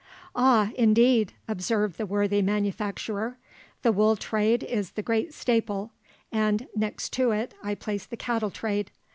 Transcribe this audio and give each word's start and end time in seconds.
"Ah, 0.35 0.71
indeed!" 0.73 1.33
observed 1.47 1.99
the 1.99 2.07
worthy 2.07 2.41
manufacturer, 2.41 3.37
"the 3.83 3.91
wool 3.91 4.15
trade 4.15 4.63
is 4.63 4.93
the 4.93 5.03
great 5.03 5.31
staple, 5.31 5.91
and 6.31 6.67
next 6.75 7.13
to 7.13 7.29
it 7.29 7.53
I 7.61 7.75
place 7.75 8.07
the 8.07 8.17
cattle 8.17 8.49
trade. 8.49 8.89